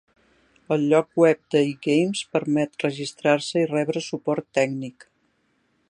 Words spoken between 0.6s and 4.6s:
El lloc web de eGames permet registrar-se i rebre suport